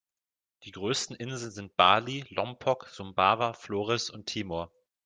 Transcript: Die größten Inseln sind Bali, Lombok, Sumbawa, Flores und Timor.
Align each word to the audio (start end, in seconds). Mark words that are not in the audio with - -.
Die 0.63 0.71
größten 0.71 1.15
Inseln 1.15 1.51
sind 1.51 1.77
Bali, 1.77 2.25
Lombok, 2.29 2.87
Sumbawa, 2.89 3.53
Flores 3.53 4.09
und 4.09 4.25
Timor. 4.25 4.71